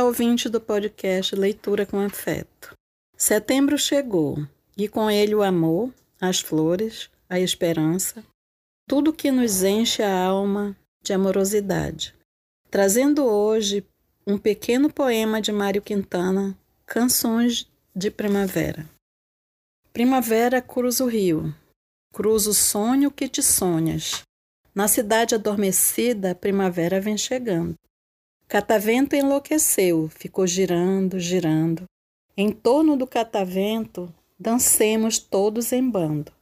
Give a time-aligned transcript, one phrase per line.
[0.00, 2.72] Olá, ouvinte do podcast Leitura com Afeto.
[3.18, 4.38] Setembro chegou
[4.74, 8.24] e com ele o amor, as flores, a esperança,
[8.88, 12.14] tudo que nos enche a alma de amorosidade.
[12.70, 13.86] Trazendo hoje
[14.26, 18.88] um pequeno poema de Mário Quintana, Canções de Primavera.
[19.92, 21.54] Primavera cruza o rio,
[22.10, 24.22] cruza o sonho que te sonhas.
[24.74, 27.74] Na cidade adormecida, a primavera vem chegando.
[28.50, 31.84] Catavento enlouqueceu, ficou girando, girando.
[32.36, 36.32] Em torno do catavento, dancemos todos em bando.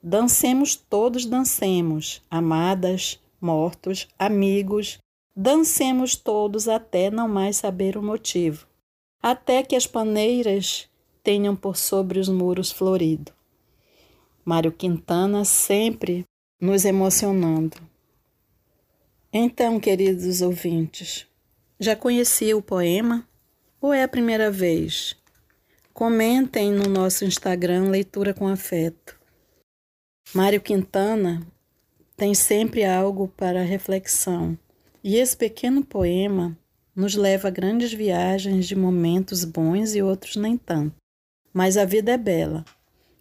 [0.00, 5.00] Dancemos todos, dancemos, amadas, mortos, amigos,
[5.34, 8.64] dancemos todos até não mais saber o motivo,
[9.20, 10.88] até que as paneiras
[11.20, 13.32] tenham por sobre os muros florido.
[14.44, 16.24] Mário Quintana sempre
[16.60, 17.76] nos emocionando.
[19.32, 21.28] Então, queridos ouvintes,
[21.80, 23.26] já conhecia o poema
[23.80, 25.16] ou é a primeira vez?
[25.94, 29.18] Comentem no nosso Instagram Leitura com Afeto.
[30.34, 31.40] Mário Quintana
[32.18, 34.56] tem sempre algo para reflexão,
[35.02, 36.54] e esse pequeno poema
[36.94, 40.94] nos leva a grandes viagens de momentos bons e outros nem tanto.
[41.50, 42.62] Mas a vida é bela,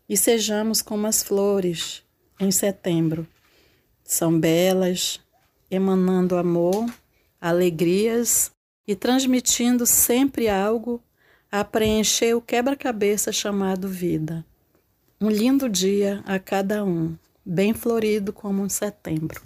[0.07, 2.03] e sejamos como as flores
[2.37, 3.25] em setembro.
[4.03, 5.19] São belas,
[5.71, 6.85] emanando amor,
[7.39, 8.51] alegrias
[8.87, 11.01] e transmitindo sempre algo
[11.51, 14.45] a preencher o quebra-cabeça chamado vida.
[15.19, 17.15] Um lindo dia a cada um,
[17.45, 19.41] bem florido como um setembro.